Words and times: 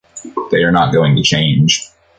They 0.49 0.63
are 0.63 0.71
not 0.71 0.91
going 0.91 1.15
to 1.15 1.21
change. 1.21 1.87